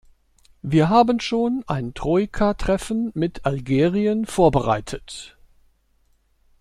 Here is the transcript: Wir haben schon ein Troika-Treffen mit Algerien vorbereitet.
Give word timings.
Wir 0.63 0.89
haben 0.89 1.19
schon 1.19 1.63
ein 1.67 1.93
Troika-Treffen 1.93 3.11
mit 3.13 3.45
Algerien 3.45 4.25
vorbereitet. 4.25 5.37